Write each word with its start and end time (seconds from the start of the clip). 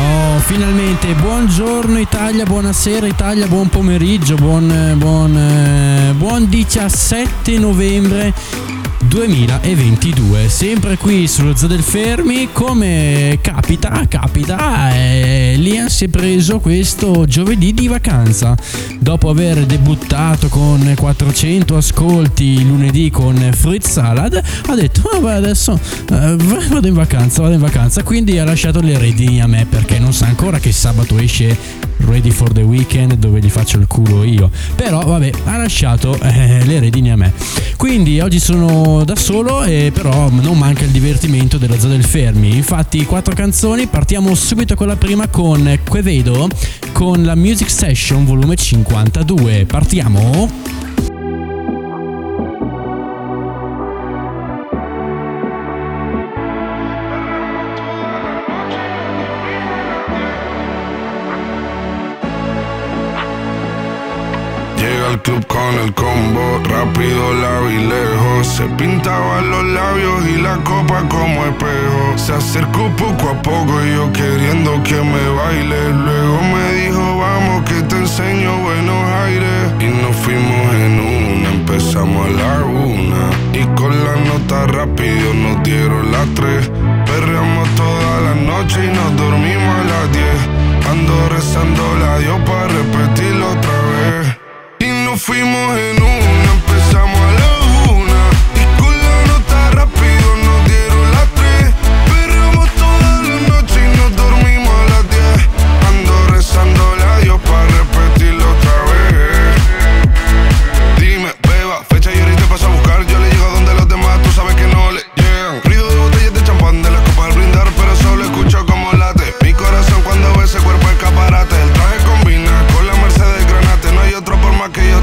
Oh, 0.00 0.38
finalmente, 0.38 1.12
buongiorno 1.14 1.98
Italia, 1.98 2.44
buonasera 2.44 3.08
Italia, 3.08 3.48
buon 3.48 3.68
pomeriggio, 3.68 4.36
buon, 4.36 4.94
buon, 4.96 5.36
eh, 5.36 6.12
buon 6.14 6.48
17 6.48 7.58
novembre 7.58 8.32
2022 9.08 10.48
sempre 10.48 10.98
qui 10.98 11.26
sullo 11.26 11.56
Zoo 11.56 11.66
del 11.66 11.82
Fermi 11.82 12.50
come 12.52 13.38
capita 13.40 14.06
capita 14.06 14.94
eh, 14.94 15.54
Liam 15.56 15.86
si 15.86 16.04
è 16.04 16.08
preso 16.08 16.60
questo 16.60 17.24
giovedì 17.24 17.72
di 17.72 17.88
vacanza. 17.88 18.54
Dopo 18.98 19.30
aver 19.30 19.64
debuttato 19.64 20.48
con 20.48 20.94
400 20.94 21.76
ascolti 21.76 22.64
lunedì 22.64 23.10
con 23.10 23.34
Fruit 23.54 23.84
Salad 23.84 24.40
ha 24.66 24.74
detto 24.74 25.08
vabbè 25.12 25.32
adesso 25.32 25.80
eh, 26.10 26.36
vado 26.36 26.86
in 26.86 26.94
vacanza 26.94 27.42
vado 27.42 27.54
in 27.54 27.60
vacanza. 27.60 28.02
Quindi 28.02 28.38
ha 28.38 28.44
lasciato 28.44 28.80
le 28.80 28.98
redini 28.98 29.40
a 29.40 29.46
me 29.46 29.66
perché 29.68 29.98
non 29.98 30.12
sa 30.12 30.26
ancora 30.26 30.58
che 30.58 30.70
sabato 30.70 31.18
esce 31.18 31.86
Ready 31.98 32.30
for 32.30 32.52
the 32.52 32.62
Weekend 32.62 33.14
dove 33.14 33.40
gli 33.40 33.50
faccio 33.50 33.78
il 33.78 33.86
culo 33.86 34.24
io. 34.24 34.50
Però 34.74 35.04
vabbè, 35.04 35.30
ha 35.44 35.56
lasciato 35.56 36.18
eh, 36.20 36.64
le 36.64 36.80
redini 36.80 37.10
a 37.10 37.16
me. 37.16 37.32
Quindi 37.76 38.20
oggi 38.20 38.40
sono 38.40 39.04
da 39.04 39.16
solo 39.16 39.62
e 39.62 39.90
però 39.92 40.28
non 40.30 40.58
manca 40.58 40.84
il 40.84 40.90
divertimento 40.90 41.58
della 41.58 41.78
zona 41.78 41.94
del 41.94 42.04
Fermi. 42.04 42.54
Infatti 42.56 43.04
quattro 43.04 43.34
canzoni, 43.34 43.86
partiamo 43.86 44.34
subito 44.34 44.74
con 44.74 44.86
la 44.86 44.96
prima 44.96 45.28
con 45.28 45.78
Quevedo 45.88 46.48
con 46.92 47.22
la 47.22 47.34
Music 47.34 47.70
Session 47.70 48.24
volume 48.24 48.56
52. 48.56 49.66
Partiamo. 49.66 50.87
Con 65.46 65.74
el 65.84 65.92
combo, 65.94 66.60
rápido 66.64 67.34
la 67.34 67.60
vi 67.60 67.78
lejos. 67.78 68.46
Se 68.46 68.64
pintaba 68.76 69.40
los 69.42 69.64
labios 69.64 70.26
y 70.26 70.40
la 70.40 70.56
copa 70.64 71.06
como 71.08 71.44
espejo. 71.44 72.16
Se 72.16 72.32
acercó 72.32 72.88
poco 72.96 73.30
a 73.30 73.42
poco 73.42 73.84
y 73.84 73.94
yo 73.94 74.12
queriendo 74.12 74.82
que 74.82 74.96
me 74.96 75.28
baile. 75.36 75.90
Luego 75.92 76.40
me 76.42 76.72
dijo, 76.80 77.18
vamos 77.18 77.62
que 77.68 77.82
te 77.82 77.96
enseño 77.96 78.58
buenos 78.58 79.04
aires. 79.24 79.72
Y 79.80 79.86
nos 80.02 80.16
fuimos 80.16 80.74
en 80.74 81.00
una, 81.00 81.50
empezamos 81.50 82.26
a 82.26 82.30
la 82.30 82.64
una. 82.64 83.30
Y 83.52 83.64
con 83.76 83.92
la 84.04 84.16
nota 84.16 84.66
rápido 84.66 85.34
nos 85.34 85.62
dieron 85.62 86.10
las 86.10 86.26
tres. 86.34 86.70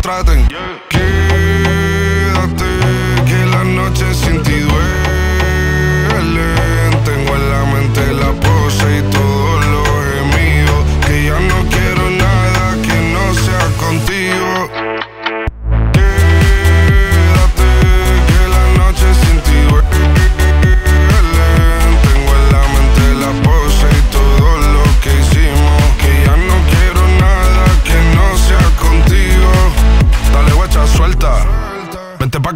Más 0.05 0.23
que 0.89 1.54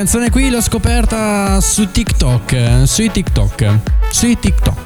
canzone 0.00 0.30
qui 0.30 0.48
l'ho 0.48 0.62
scoperta 0.62 1.60
su 1.60 1.90
TikTok, 1.90 2.84
sui 2.84 3.10
TikTok, 3.10 3.80
sui 4.08 4.38
TikTok. 4.38 4.79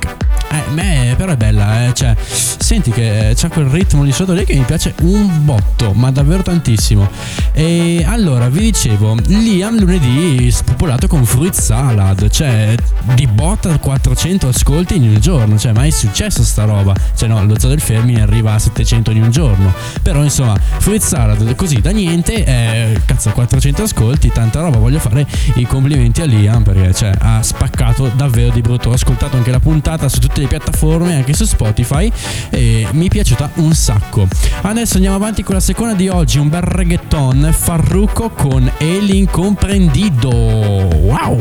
Eh, 0.77 1.15
però 1.17 1.33
è 1.33 1.37
bella, 1.37 1.87
eh. 1.87 1.95
Cioè, 1.95 2.15
senti 2.19 2.91
che 2.91 3.35
c'ha 3.37 3.49
quel 3.49 3.67
ritmo 3.67 4.05
di 4.05 4.13
sotto 4.13 4.33
lì 4.33 4.45
che 4.45 4.55
mi 4.55 4.65
piace 4.65 4.95
un 5.03 5.45
botto, 5.45 5.93
ma 5.93 6.11
davvero 6.11 6.43
tantissimo. 6.43 7.09
E 7.53 8.05
allora, 8.07 8.49
vi 8.49 8.61
dicevo, 8.61 9.17
Liam 9.27 9.79
lunedì 9.79 10.51
spopolato 10.51 11.07
con 11.07 11.25
fruit 11.25 11.55
salad, 11.55 12.29
cioè 12.31 12.75
di 13.15 13.27
botta 13.27 13.79
400 13.79 14.49
ascolti 14.49 14.97
in 14.97 15.03
un 15.05 15.21
giorno, 15.21 15.59
cioè 15.59 15.73
mai 15.73 15.91
successo 15.91 16.43
sta 16.43 16.65
roba. 16.65 16.95
Cioè 17.15 17.29
no, 17.29 17.45
lo 17.45 17.59
zoo 17.59 17.69
del 17.69 17.81
Fermi 17.81 18.21
arriva 18.21 18.55
a 18.55 18.59
700 18.59 19.11
in 19.11 19.23
un 19.23 19.31
giorno. 19.31 19.73
Però 20.03 20.23
insomma, 20.23 20.57
fruit 20.59 21.03
salad 21.03 21.55
così 21.55 21.81
da 21.81 21.91
niente, 21.91 22.45
eh, 22.45 23.01
cazzo 23.05 23.31
400 23.31 23.83
ascolti, 23.83 24.31
tanta 24.33 24.61
roba, 24.61 24.79
voglio 24.79 24.99
fare 24.99 25.27
i 25.55 25.67
complimenti 25.67 26.21
a 26.23 26.25
Liam 26.25 26.63
perché 26.63 26.93
cioè, 26.95 27.13
ha 27.19 27.43
spaccato 27.43 28.11
davvero 28.15 28.53
di 28.53 28.61
brutto. 28.61 28.91
Ho 28.91 28.93
ascoltato 28.93 29.37
anche 29.37 29.51
la 29.51 29.61
puntata 29.61 30.09
su 30.09 30.19
tutte 30.19 30.41
le 30.41 30.44
piattaforme, 30.47 31.15
anche 31.17 31.35
su 31.35 31.45
Spotify 31.45 32.11
e 32.51 32.87
mi 32.93 33.07
è 33.07 33.09
piaciuta 33.09 33.51
un 33.55 33.75
sacco. 33.75 34.27
Adesso 34.63 34.95
andiamo 34.95 35.17
avanti 35.17 35.43
con 35.43 35.55
la 35.55 35.61
seconda 35.61 35.95
di 35.95 36.09
oggi, 36.09 36.39
un 36.39 36.49
bel 36.49 36.63
reggaeton 36.63 37.55
Farruco 37.57 38.31
con 38.31 38.71
El 38.79 39.11
Incomprendido. 39.15 40.31
Wow! 40.31 41.39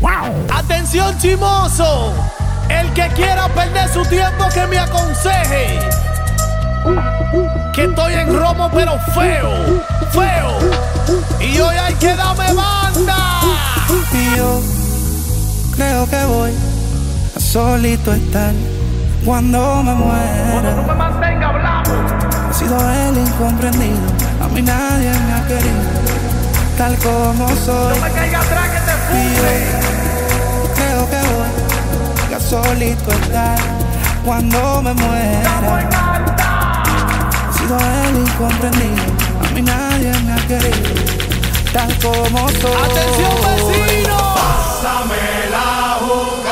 Wow! 0.00 0.44
Atención 0.52 1.16
chimoso, 1.18 2.12
el 2.68 2.92
que 2.92 3.08
quiera 3.14 3.48
perder 3.48 3.88
su 3.88 4.02
tiempo 4.02 4.44
que 4.52 4.66
me 4.66 4.78
aconseje. 4.78 5.78
Que 7.72 7.84
estoy 7.84 8.12
en 8.14 8.38
romo 8.38 8.70
pero 8.72 8.98
feo, 9.14 9.82
feo. 10.10 10.58
Y 11.40 11.58
hoy 11.58 11.76
hay 11.76 11.94
que 11.94 12.14
darme 12.14 12.52
banda. 12.52 13.16
Y 14.12 14.36
yo 14.36 14.60
creo 15.74 16.08
que 16.08 16.24
voy 16.26 16.73
solito 17.54 18.12
estar 18.12 18.52
cuando 19.24 19.80
me 19.84 19.94
muera. 19.94 20.74
No 20.74 20.82
me 20.82 20.94
mantenga 20.94 21.50
hablando. 21.50 21.92
He 22.50 22.52
sido 22.52 22.76
el 22.90 23.16
incomprendido, 23.16 24.08
a 24.42 24.48
mí 24.48 24.60
nadie 24.60 25.10
me 25.10 25.32
ha 25.34 25.46
querido, 25.46 25.82
tal 26.76 26.96
como 26.96 27.48
soy. 27.64 27.96
No 27.96 28.04
me 28.06 28.10
caiga 28.10 28.40
atrás 28.40 28.68
que 28.70 28.80
te 28.80 28.94
yo 29.70 30.74
creo 30.74 31.02
que 31.10 31.20
voy 32.26 32.34
a 32.34 32.40
solito 32.40 33.12
estar 33.22 33.58
cuando 34.24 34.82
me 34.82 34.92
muera. 34.94 35.52
He 37.50 37.52
sido 37.56 37.78
el 37.78 38.16
incomprendido, 38.18 39.04
a 39.46 39.54
mí 39.54 39.62
nadie 39.62 40.12
me 40.26 40.32
ha 40.32 40.46
querido, 40.48 40.90
tal 41.72 41.96
como 42.02 42.48
soy. 42.48 42.90
Atención 42.90 43.36
vecino. 43.46 44.14
Ocupa 44.24 45.46
la 45.52 46.43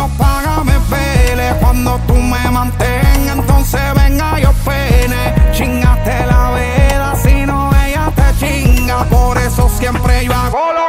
no 0.00 0.08
pagas, 0.16 0.64
me 0.64 0.78
pele, 0.88 1.54
cuando 1.60 1.98
tú 2.06 2.14
me 2.14 2.50
mantengas, 2.50 3.36
entonces 3.36 3.80
venga 3.94 4.38
yo 4.40 4.50
pene, 4.64 5.22
chingaste 5.52 6.26
la 6.26 6.50
vela, 6.52 7.14
si 7.22 7.44
no 7.44 7.70
ella 7.84 8.10
te 8.14 8.28
chinga, 8.40 9.04
por 9.04 9.36
eso 9.36 9.68
siempre 9.78 10.24
yo 10.24 10.32
hago 10.32 10.72
lo 10.72 10.79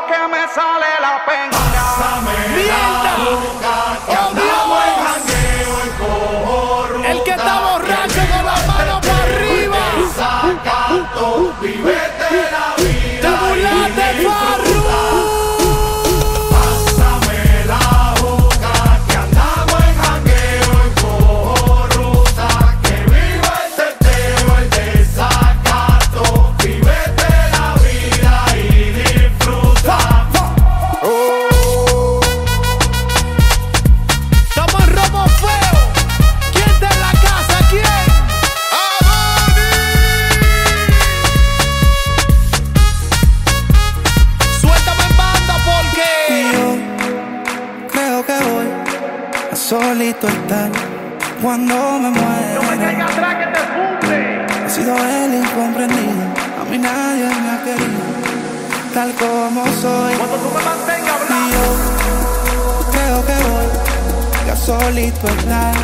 solito 64.66 65.28
estar 65.28 65.76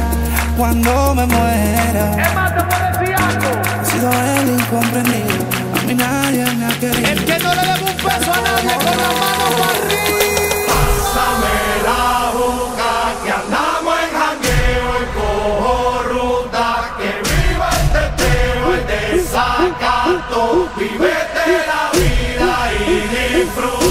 cuando 0.55 1.15
me 1.15 1.25
muera. 1.25 2.11
Es 2.11 2.35
más, 2.35 2.55
te 2.55 2.63
puedo 2.63 2.99
decir 2.99 3.15
algo. 3.15 3.49
He 3.81 3.85
sido 3.85 4.11
el 4.11 4.59
incomprendido, 4.59 5.45
a 5.75 5.81
mí 5.81 5.93
nadie 5.95 6.45
me 6.55 6.65
ha 6.65 6.79
querido. 6.79 7.09
El 7.09 7.25
que 7.25 7.39
no 7.39 7.55
le 7.55 7.61
debe 7.61 7.83
un 7.83 7.97
peso 7.97 8.33
a 8.33 8.41
nadie 8.41 8.75
con 8.75 8.97
la 8.97 9.09
mano 9.19 9.57
para 9.57 9.73
arriba. 9.73 10.07
Hermoso. 23.57 23.86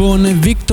Con 0.00 0.40
Victor 0.40 0.69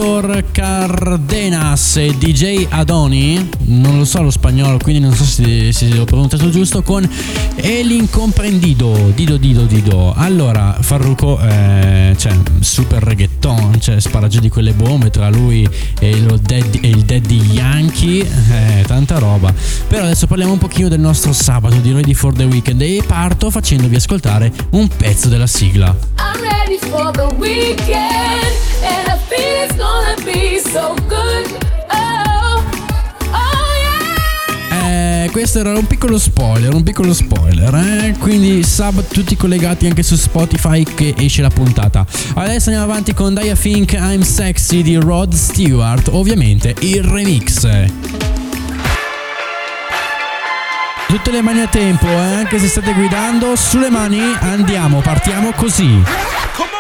e 1.99 2.15
DJ 2.17 2.67
Adoni, 2.69 3.49
non 3.65 3.97
lo 3.97 4.05
so 4.05 4.21
lo 4.21 4.29
spagnolo 4.29 4.77
quindi 4.77 5.01
non 5.01 5.13
so 5.13 5.23
se, 5.23 5.71
se 5.71 5.87
l'ho 5.89 6.05
pronunciato 6.05 6.49
giusto, 6.49 6.83
con 6.83 7.07
El 7.55 7.91
Incomprendido, 7.91 9.11
Dido 9.15 9.37
Dido 9.37 9.63
Dido. 9.63 10.13
Allora, 10.15 10.77
Farruko, 10.79 11.39
eh, 11.39 12.15
cioè, 12.17 12.33
super 12.59 13.01
reggaeton, 13.01 13.79
cioè 13.79 13.99
spara 13.99 14.27
giù 14.27 14.39
di 14.39 14.49
quelle 14.49 14.73
bombe 14.73 15.09
tra 15.09 15.29
lui 15.29 15.67
e, 15.99 16.21
daddy, 16.21 16.79
e 16.81 16.89
il 16.89 17.03
Daddy 17.03 17.41
Yankee, 17.51 18.21
eh, 18.21 18.83
tanta 18.85 19.17
roba. 19.17 19.53
Però 19.87 20.03
adesso 20.03 20.27
parliamo 20.27 20.53
un 20.53 20.59
pochino 20.59 20.89
del 20.89 20.99
nostro 20.99 21.33
sabato 21.33 21.77
di 21.77 21.91
Ready 21.91 22.13
for 22.13 22.33
the 22.33 22.43
Weekend 22.45 22.81
e 22.81 23.01
parto 23.05 23.49
facendovi 23.49 23.95
ascoltare 23.95 24.51
un 24.71 24.87
pezzo 24.87 25.29
della 25.29 25.47
sigla. 25.47 25.95
I'm 26.17 26.41
ready 26.41 26.77
for 26.79 27.11
the 27.11 27.33
weekend 27.37 28.57
it's 29.37 29.75
gonna 29.75 30.15
be 30.23 30.59
so 30.59 30.95
good. 31.07 31.57
Oh, 31.89 32.63
oh 33.31 33.67
eh, 34.73 35.29
questo 35.31 35.59
era 35.59 35.77
un 35.77 35.85
piccolo 35.85 36.17
spoiler, 36.17 36.73
un 36.73 36.83
piccolo 36.83 37.13
spoiler, 37.13 37.73
eh? 37.75 38.15
quindi 38.19 38.63
sabato 38.63 39.13
tutti 39.13 39.35
collegati 39.35 39.85
anche 39.85 40.03
su 40.03 40.15
Spotify 40.15 40.83
che 40.83 41.13
esce 41.17 41.41
la 41.41 41.49
puntata. 41.49 42.05
Adesso 42.35 42.69
andiamo 42.69 42.91
avanti 42.91 43.13
con 43.13 43.33
Dia 43.33 43.55
Think 43.55 43.93
I'm 43.93 44.21
Sexy 44.21 44.81
di 44.81 44.95
Rod 44.95 45.33
Stewart, 45.33 46.09
ovviamente 46.11 46.75
il 46.79 47.03
remix. 47.03 47.67
Tutte 51.07 51.31
le 51.31 51.41
mani 51.41 51.61
a 51.61 51.67
tempo, 51.67 52.05
eh? 52.07 52.33
anche 52.35 52.59
se 52.59 52.67
state 52.67 52.93
guidando, 52.93 53.55
sulle 53.55 53.89
mani 53.89 54.19
andiamo, 54.41 54.99
partiamo 54.99 55.51
così. 55.51 55.85
in 55.85 56.76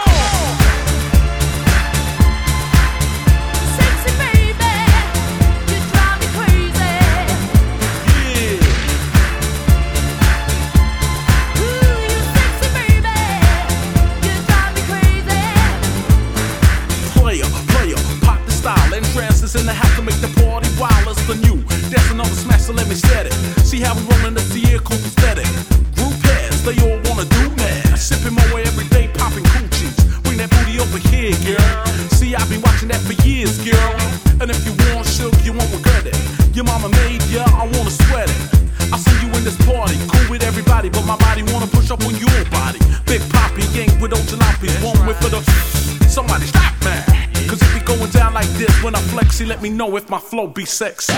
my 50.09 50.19
flow 50.19 50.47
be 50.47 50.65
sexy. 50.65 51.13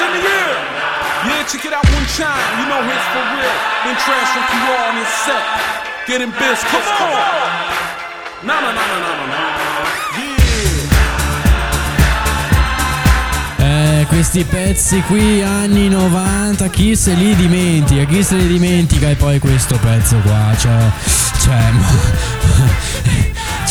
Let 0.00 0.12
me 0.12 0.20
know 2.68 2.80
if 2.80 2.86
my 2.86 2.96
flow 3.12 3.44
be 4.94 5.04
sexy. 5.04 5.82
questi 14.08 14.44
pezzi 14.44 15.00
qui 15.02 15.42
anni 15.42 15.88
90 15.88 16.68
chi 16.68 16.94
se 16.96 17.14
li 17.14 17.34
dimentica? 17.34 18.04
Chi 18.04 18.22
se 18.22 18.36
li 18.36 18.46
dimentica? 18.46 19.08
E 19.08 19.14
poi 19.14 19.38
questo 19.38 19.78
pezzo 19.78 20.16
qua 20.18 20.54
cioè 20.58 20.90
cioè 21.40 21.70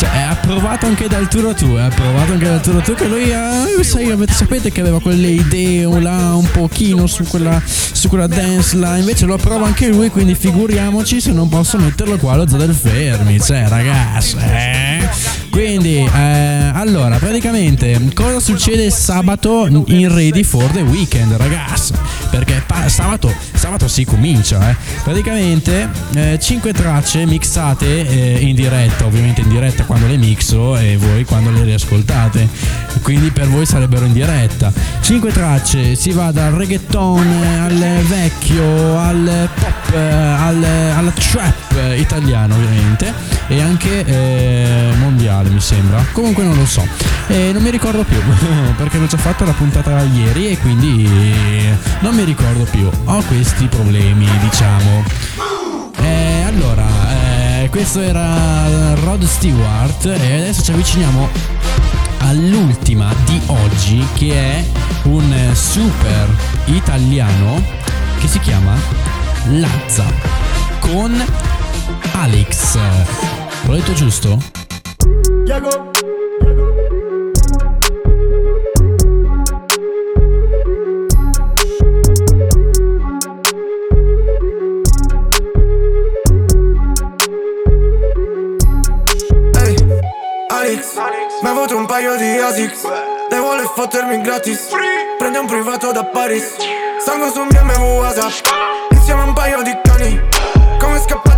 Cioè, 0.02 0.10
è 0.10 0.22
approvato 0.22 0.86
anche 0.86 1.06
dal 1.06 1.28
Turo 1.28 1.54
Tu, 1.54 1.76
è 1.76 1.82
approvato 1.82 2.32
anche 2.32 2.46
dal 2.46 2.60
Turo 2.60 2.80
Tu 2.80 2.94
che 2.94 3.06
lui 3.06 3.32
ha, 3.32 3.64
sai, 3.82 4.12
sapete 4.30 4.72
che 4.72 4.80
aveva 4.80 5.00
quelle 5.00 5.28
idee 5.28 5.84
là 6.00 6.34
un 6.34 6.50
pochino 6.50 7.06
su 7.06 7.22
quella, 7.22 7.62
su 7.64 8.08
quella 8.08 8.26
dance 8.26 8.76
là, 8.76 8.96
invece 8.96 9.26
lo 9.26 9.34
approva 9.34 9.64
anche 9.64 9.86
lui, 9.86 10.10
quindi 10.10 10.34
figuriamoci 10.34 11.20
se 11.20 11.30
non 11.30 11.48
posso 11.48 11.78
metterlo 11.78 12.16
qua 12.16 12.32
allo 12.32 12.48
Zadel 12.48 12.74
Fermi, 12.74 13.38
cioè 13.40 13.68
ragazzi, 13.68 14.38
eh? 14.38 15.41
Quindi, 15.52 15.98
eh, 15.98 16.70
allora, 16.72 17.18
praticamente, 17.18 18.00
cosa 18.14 18.40
succede 18.40 18.88
sabato 18.88 19.66
in 19.88 20.12
Ready 20.12 20.42
for 20.44 20.64
the 20.70 20.80
Weekend, 20.80 21.30
ragazzi? 21.32 21.92
Perché 22.30 22.62
pa- 22.66 22.88
sabato, 22.88 23.30
sabato 23.52 23.86
si 23.86 24.06
comincia, 24.06 24.70
eh? 24.70 24.76
Praticamente, 25.04 25.90
eh, 26.14 26.38
5 26.40 26.72
tracce 26.72 27.26
mixate 27.26 28.08
eh, 28.08 28.40
in 28.40 28.54
diretta, 28.54 29.04
ovviamente 29.04 29.42
in 29.42 29.50
diretta 29.50 29.84
quando 29.84 30.06
le 30.06 30.16
mixo 30.16 30.74
e 30.78 30.96
voi 30.96 31.26
quando 31.26 31.50
le 31.50 31.64
riascoltate. 31.64 32.48
Quindi 33.02 33.30
per 33.30 33.46
voi 33.48 33.66
sarebbero 33.66 34.06
in 34.06 34.14
diretta. 34.14 34.72
5 35.02 35.32
tracce, 35.32 35.94
si 35.96 36.12
va 36.12 36.32
dal 36.32 36.52
reggaeton 36.52 37.26
al 37.60 38.02
vecchio, 38.06 38.98
al 38.98 39.50
pop, 39.54 39.94
al, 39.94 40.64
alla 40.64 41.10
trap 41.10 41.98
italiano 41.98 42.54
ovviamente 42.54 43.12
e 43.48 43.60
anche 43.60 44.04
eh, 44.04 44.92
mondiale 45.42 45.50
mi 45.50 45.60
sembra. 45.60 46.04
Comunque 46.12 46.44
non 46.44 46.56
lo 46.56 46.66
so. 46.66 46.86
E 47.26 47.50
non 47.52 47.62
mi 47.62 47.70
ricordo 47.70 48.04
più 48.04 48.18
perché 48.76 48.98
l'ho 48.98 49.06
già 49.06 49.16
fatto 49.16 49.44
la 49.44 49.52
puntata 49.52 50.00
ieri 50.02 50.50
e 50.50 50.58
quindi 50.58 51.08
non 52.00 52.14
mi 52.14 52.24
ricordo 52.24 52.64
più. 52.64 52.88
Ho 53.04 53.22
questi 53.22 53.66
problemi, 53.66 54.26
diciamo. 54.40 55.04
Eh, 56.00 56.42
allora, 56.42 56.86
eh, 57.62 57.68
questo 57.68 58.00
era 58.00 58.94
Rod 58.94 59.24
Stewart 59.24 60.06
e 60.06 60.36
adesso 60.36 60.62
ci 60.62 60.72
avviciniamo 60.72 61.28
all'ultima 62.20 63.12
di 63.24 63.40
oggi 63.46 64.04
che 64.14 64.32
è 64.32 64.64
un 65.04 65.50
super 65.54 66.28
italiano 66.66 67.62
che 68.18 68.28
si 68.28 68.38
chiama 68.38 68.74
Lazza 69.48 70.04
con 70.78 71.12
Alex. 72.12 72.78
Ho 73.66 73.72
detto 73.72 73.92
giusto? 73.92 74.61
Diego. 75.44 75.90
Ehi, 89.54 89.76
Alex, 90.48 90.96
mi 91.42 91.48
ha 91.48 91.50
avuto 91.50 91.76
un 91.76 91.86
paio 91.86 92.16
di 92.16 92.38
Asics. 92.38 92.82
Lei 93.30 93.40
vuole 93.40 93.62
fottermi 93.74 94.20
gratis. 94.20 94.68
Prende 95.18 95.38
un 95.38 95.46
privato 95.46 95.92
da 95.92 96.04
Paris. 96.04 96.56
Salgo 97.04 97.30
su 97.30 97.40
un 97.40 97.48
BMW 97.48 97.98
WhatsApp 97.98 98.46
Insieme 98.90 99.22
a 99.22 99.24
un 99.24 99.32
paio 99.32 99.62
di 99.62 99.76
cani. 99.82 100.20
Come 100.78 101.00
scappati 101.00 101.31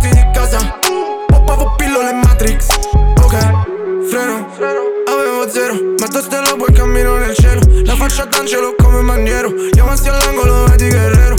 Metto 6.15 6.27
stella 6.27 6.55
poi 6.55 6.73
cammino 6.73 7.17
nel 7.17 7.35
cielo. 7.35 7.59
La 7.83 7.93
faccia 7.95 8.23
d'angelo 8.23 8.73
come 8.77 9.01
maniero 9.01 9.51
avanzi 9.81 10.07
all'angolo 10.07 10.63
vedi 10.63 10.87
guerrero. 10.87 11.35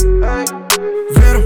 Vero. 1.13 1.41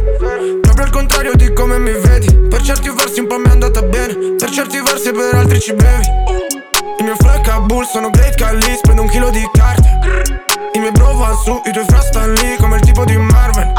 Proprio 0.60 0.84
al 0.84 0.90
contrario 0.90 1.32
di 1.36 1.54
come 1.54 1.80
mi 1.80 1.94
vedi. 1.94 2.36
Per 2.50 2.62
certi 2.62 2.90
versi 2.90 3.22
un 3.22 3.28
po' 3.28 3.38
mi 3.38 3.48
è 3.48 3.52
andata 3.52 3.82
bene. 3.84 4.36
Per 4.36 4.50
certi 4.50 4.82
versi 4.82 5.14
per 5.14 5.34
altri 5.34 5.62
ci 5.62 5.74
bevi. 5.74 6.06
Il 7.00 7.06
mio 7.06 7.16
flow 7.16 7.34
è 7.34 7.40
Kabul, 7.40 7.86
sono 7.86 8.10
great 8.10 8.36
Khalid 8.36 8.82
Prendo 8.82 9.04
un 9.04 9.08
chilo 9.08 9.30
di 9.30 9.50
carte 9.54 10.44
I 10.74 10.80
miei 10.80 10.92
bro 10.92 11.14
van 11.14 11.36
su, 11.36 11.60
i 11.66 11.72
tuoi 11.72 11.86
fra 11.86 12.26
lì 12.26 12.56
Come 12.58 12.76
il 12.76 12.82
tipo 12.82 13.06
di 13.06 13.16
Marvel. 13.16 13.72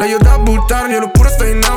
Lei 0.00 0.10
io 0.10 0.18
da 0.18 0.38
buttarmi, 0.38 0.96
oppure 0.96 1.28
stai 1.28 1.52
in 1.52 1.62
after 1.62 1.71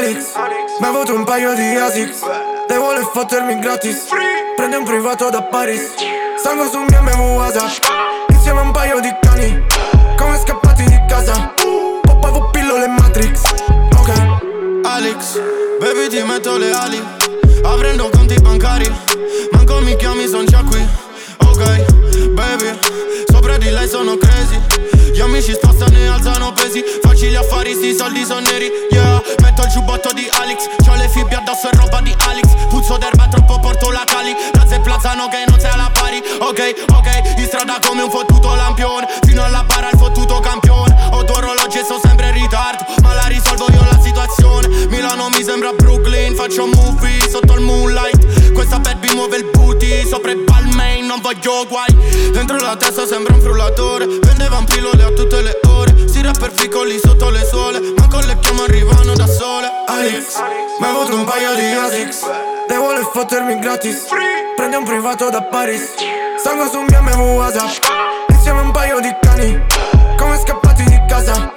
Alex. 0.00 0.32
Mi 0.80 0.86
ha 0.86 0.88
avuto 0.88 1.14
un 1.14 1.24
paio 1.24 1.52
di 1.52 1.76
Asics. 1.76 2.20
Lei 2.68 2.78
vuole 2.78 3.06
fottermi 3.12 3.58
gratis. 3.58 4.06
Prende 4.56 4.76
un 4.76 4.84
privato 4.84 5.28
da 5.28 5.42
Paris. 5.42 5.92
Salgo 6.42 6.70
su 6.70 6.78
un 6.78 6.86
BMW 6.86 7.36
WhatsApp 7.36 7.84
Insieme 8.30 8.60
a 8.60 8.62
un 8.62 8.70
paio 8.70 8.98
di 9.00 9.14
cani. 9.20 9.62
Come 10.16 10.38
scappati 10.38 10.84
di 10.84 10.98
casa. 11.06 11.52
Poppavo 12.00 12.48
pillole 12.48 12.86
Matrix. 12.86 13.42
Ok. 13.98 14.10
Alex, 14.84 15.38
baby 15.78 16.08
ti 16.08 16.22
metto 16.22 16.56
le 16.56 16.72
ali. 16.72 17.02
Aprendo 17.62 18.08
conti 18.08 18.40
bancari. 18.40 18.90
Manco 19.52 19.80
mi 19.80 19.96
chiami, 19.96 20.26
son 20.26 20.46
già 20.46 20.62
qui. 20.66 20.82
Ok, 21.44 22.28
baby 22.30 22.78
Sopra 23.30 23.58
di 23.58 23.68
lei 23.68 23.88
sono 23.88 24.16
Gli 24.16 24.29
amici 25.40 25.54
spostano 25.54 25.96
e 25.96 26.06
alzano 26.06 26.52
pesi. 26.52 26.84
Facili 27.00 27.34
affari, 27.34 27.72
sti 27.74 27.94
soldi 27.94 28.24
sono 28.24 28.40
neri. 28.40 28.70
Yeah, 28.90 29.22
metto 29.40 29.62
il 29.62 29.70
giubbotto 29.70 30.12
di 30.12 30.28
Alex. 30.38 30.68
C'ho 30.84 30.94
le 30.96 31.08
fibbie 31.08 31.36
addosso 31.36 31.70
e 31.70 31.76
roba 31.76 32.00
di 32.02 32.14
Alex. 32.28 32.46
Puzzo 32.68 32.98
d'erba, 32.98 33.26
troppo 33.28 33.58
porto 33.58 33.90
la 33.90 34.04
cali. 34.04 34.34
Piazza 34.52 34.74
e 34.74 34.80
plazzano 34.80 35.28
che 35.28 35.44
non 35.48 35.58
sei 35.58 35.70
alla 35.70 35.90
pari. 35.92 36.22
Ok, 36.40 36.84
ok, 36.92 37.38
in 37.38 37.46
strada 37.46 37.78
come 37.86 38.02
un 38.02 38.10
fottuto 38.10 38.54
lampione 38.54 39.06
Fino 39.22 39.44
alla 39.44 39.64
bara 39.64 39.90
il 39.90 39.98
fottuto 39.98 40.40
campione 40.40 41.08
Ho 41.12 41.22
due 41.22 41.36
orologi 41.36 41.78
e 41.78 41.84
sto 41.84 41.98
sempre 42.02 42.28
in 42.28 42.34
ritardo 42.34 42.84
Ma 43.02 43.14
la 43.14 43.26
risolvo 43.26 43.66
io 43.70 43.82
la 43.90 43.98
situazione. 44.00 44.68
Milano 44.88 45.28
mi 45.28 45.42
sembra 45.42 45.72
Brooklyn 45.72 46.34
Faccio 46.34 46.66
movie 46.66 47.28
sotto 47.28 47.54
il 47.54 47.60
moonlight. 47.60 48.52
Questa 48.52 48.78
baby 48.78 49.14
muove 49.14 49.36
il 49.38 49.44
booty 49.80 50.06
Sopra 50.06 50.30
il 50.30 50.44
Balmain 50.44 51.06
non 51.06 51.20
voglio 51.20 51.66
guai. 51.66 51.96
Dentro 52.32 52.58
la 52.58 52.76
testa 52.76 53.06
sembra 53.06 53.34
un 53.34 53.40
frullatore. 53.40 54.06
Vendeva 54.06 54.62
pillole 54.64 55.02
a 55.02 55.10
tutte 55.10 55.40
le 55.40 55.58
ore. 55.66 56.08
Si 56.08 56.22
rapper 56.22 56.52
piccoli 56.52 56.98
sotto 56.98 57.30
le 57.30 57.44
suole 57.44 57.80
Ma 57.96 58.06
con 58.08 58.22
le 58.22 58.38
chiamo 58.40 58.64
arrivano 58.64 59.14
da 59.14 59.26
sole. 59.26 59.68
Alex, 59.86 60.40
mi 60.78 60.86
ha 60.86 60.90
avuto 60.90 61.16
un 61.16 61.24
paio 61.24 61.54
di 61.54 61.72
Asics. 61.72 62.20
Lei 62.68 62.78
vuole 62.78 63.00
fottermi 63.12 63.58
gratis. 63.58 64.06
Prende 64.56 64.76
un 64.76 64.84
privato 64.84 65.30
da 65.30 65.42
Paris. 65.42 65.94
Salgo 66.42 66.68
su 66.68 66.78
un 66.78 66.86
BMW 66.86 67.36
WhatsApp 67.36 67.70
Insieme 68.28 68.60
a 68.60 68.62
un 68.62 68.70
paio 68.70 69.00
di 69.00 69.14
cani. 69.20 69.60
Come 70.16 70.38
scappati 70.38 70.84
di 70.84 71.00
casa 71.08 71.49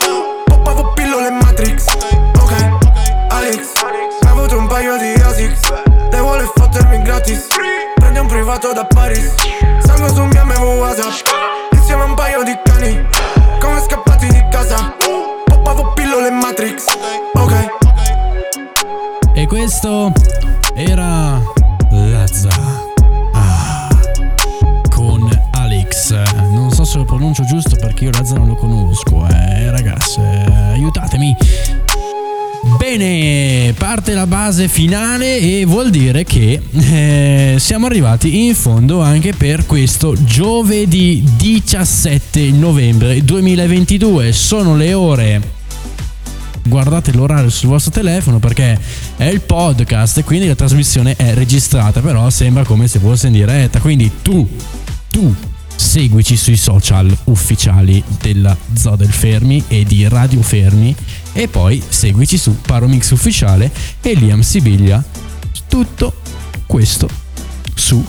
che 36.24 36.62
eh, 36.72 37.56
siamo 37.60 37.86
arrivati 37.86 38.46
in 38.46 38.56
fondo 38.56 39.02
anche 39.02 39.34
per 39.34 39.66
questo 39.66 40.16
giovedì 40.24 41.24
17 41.38 42.52
novembre 42.52 43.24
2022. 43.24 44.32
Sono 44.32 44.76
le 44.76 44.94
ore 44.94 45.42
guardate 46.66 47.12
l'orario 47.12 47.50
sul 47.50 47.70
vostro 47.70 47.92
telefono 47.92 48.40
perché 48.40 48.80
è 49.18 49.26
il 49.26 49.42
podcast 49.42 50.20
e 50.20 50.24
quindi 50.24 50.48
la 50.48 50.56
trasmissione 50.56 51.16
è 51.16 51.34
registrata, 51.34 52.00
però 52.02 52.30
sembra 52.30 52.64
come 52.64 52.88
se 52.88 53.00
fosse 53.00 53.28
in 53.28 53.34
diretta. 53.34 53.80
Quindi 53.80 54.10
tu, 54.22 54.48
tu 55.10 55.34
seguici 55.76 56.38
sui 56.38 56.58
social 56.58 57.16
ufficiali 57.26 58.04
della 58.22 58.56
Zoo 58.74 58.96
del 58.96 59.12
Fermi 59.12 59.64
e 59.68 59.84
di 59.84 60.08
Radio 60.08 60.42
Fermi 60.42 60.96
e 61.34 61.48
poi 61.48 61.82
seguici 61.88 62.38
su 62.38 62.56
Paromix 62.62 63.12
ufficiale 63.12 63.72
e 64.02 64.14
Liam 64.14 64.42
Sibiglia. 64.42 65.04
Tutto 65.74 66.14
questo 66.68 67.10
su 67.74 68.06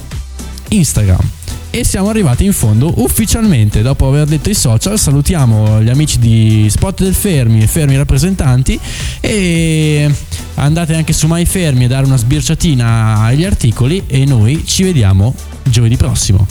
Instagram. 0.69 1.27
E 1.71 1.83
siamo 1.83 2.11
arrivati 2.11 2.45
in 2.45 2.53
fondo 2.53 2.93
ufficialmente. 2.97 3.81
Dopo 3.81 4.07
aver 4.07 4.27
detto 4.27 4.51
i 4.51 4.55
social, 4.55 4.99
salutiamo 4.99 5.81
gli 5.81 5.89
amici 5.89 6.19
di 6.19 6.67
Spot 6.69 7.03
del 7.03 7.15
Fermi 7.15 7.63
e 7.63 7.67
Fermi 7.67 7.97
rappresentanti. 7.97 8.79
E 9.19 10.15
andate 10.57 10.95
anche 10.95 11.15
su 11.15 11.27
My 11.27 11.47
Fermi 11.47 11.87
a 11.87 11.89
dare 11.89 12.05
una 12.05 12.19
sbirciatina 12.19 13.23
agli 13.23 13.47
articoli. 13.47 14.03
E 14.09 14.27
noi 14.27 14.63
ci 14.67 14.83
vediamo 14.83 15.35
giovedì 15.63 15.97
prossimo. 15.97 16.47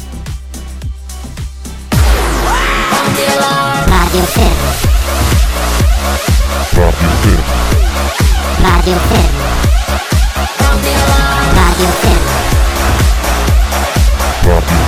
Radio 3.85 4.23
Fermo. 4.23 4.71
Radio 6.71 6.91
Fermo. 7.21 7.51
Radio 8.63 8.97
Fermo. 8.97 9.62
Rock 11.73 11.81
your 11.81 11.91
family. 14.61 14.82